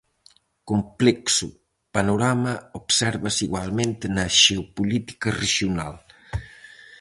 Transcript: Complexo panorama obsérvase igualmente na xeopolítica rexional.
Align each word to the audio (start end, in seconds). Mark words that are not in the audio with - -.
Complexo 0.69 1.47
panorama 1.95 2.53
obsérvase 2.79 3.39
igualmente 3.47 4.05
na 4.15 4.25
xeopolítica 4.41 5.29
rexional. 5.43 5.93